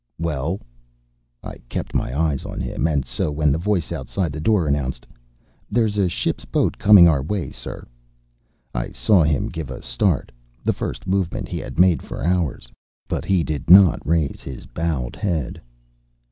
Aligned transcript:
"Well!..." 0.17 0.59
I 1.43 1.57
kept 1.69 1.93
my 1.93 2.19
eyes 2.19 2.43
on 2.43 2.59
him, 2.59 2.87
and 2.87 3.05
so 3.05 3.29
when 3.29 3.51
the 3.51 3.59
voice 3.59 3.91
outside 3.91 4.33
the 4.33 4.39
door 4.41 4.65
announced, 4.67 5.05
"There's 5.69 5.95
a 5.95 6.09
ship's 6.09 6.43
boat 6.43 6.79
coming 6.79 7.07
our 7.07 7.21
way, 7.21 7.51
sir," 7.51 7.85
I 8.73 8.93
saw 8.93 9.21
him 9.21 9.45
give 9.47 9.69
a 9.69 9.83
start 9.83 10.31
the 10.63 10.73
first 10.73 11.05
movement 11.05 11.49
he 11.49 11.59
had 11.59 11.77
made 11.79 12.01
for 12.01 12.25
hours. 12.25 12.71
But 13.07 13.25
he 13.25 13.43
did 13.43 13.69
not 13.69 14.03
raise 14.03 14.41
his 14.41 14.65
bowed 14.65 15.15
head. 15.15 15.61